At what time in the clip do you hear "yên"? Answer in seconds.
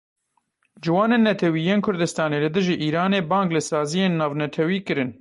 1.69-1.81